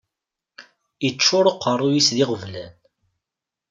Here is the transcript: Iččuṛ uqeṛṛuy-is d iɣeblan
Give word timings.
Iččuṛ 1.07 1.45
uqeṛṛuy-is 1.51 2.07
d 2.15 2.17
iɣeblan 2.23 2.73